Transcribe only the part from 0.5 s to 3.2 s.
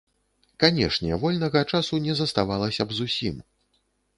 Канешне, вольнага часу не заставалася б